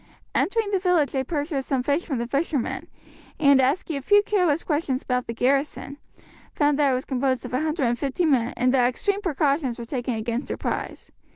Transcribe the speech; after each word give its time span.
Entering 0.33 0.71
the 0.71 0.79
village 0.79 1.11
they 1.11 1.23
purchased 1.23 1.69
some 1.69 1.83
fish 1.83 2.03
from 2.05 2.17
the 2.17 2.25
fishermen, 2.25 2.87
and 3.39 3.61
asking 3.61 3.97
a 3.97 4.01
few 4.01 4.23
careless 4.23 4.63
questions 4.63 5.03
about 5.03 5.27
the 5.27 5.31
garrison, 5.33 5.97
found 6.55 6.79
that 6.79 6.89
it 6.89 6.93
was 6.95 7.05
composed 7.05 7.45
of 7.45 7.53
150 7.53 8.25
men, 8.25 8.51
and 8.57 8.73
that 8.73 8.87
extreme 8.87 9.21
precautions 9.21 9.77
were 9.77 9.85
taken 9.85 10.15
against 10.15 10.47
surprise. 10.47 11.11